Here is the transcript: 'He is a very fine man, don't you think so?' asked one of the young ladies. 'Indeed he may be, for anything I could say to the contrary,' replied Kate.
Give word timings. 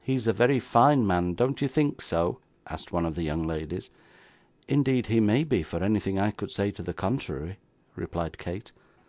'He 0.00 0.14
is 0.14 0.28
a 0.28 0.32
very 0.32 0.60
fine 0.60 1.04
man, 1.08 1.34
don't 1.34 1.60
you 1.60 1.66
think 1.66 2.00
so?' 2.00 2.38
asked 2.68 2.92
one 2.92 3.04
of 3.04 3.16
the 3.16 3.24
young 3.24 3.42
ladies. 3.42 3.90
'Indeed 4.68 5.06
he 5.06 5.18
may 5.18 5.42
be, 5.42 5.64
for 5.64 5.82
anything 5.82 6.20
I 6.20 6.30
could 6.30 6.52
say 6.52 6.70
to 6.70 6.84
the 6.84 6.94
contrary,' 6.94 7.58
replied 7.96 8.38
Kate. 8.38 8.70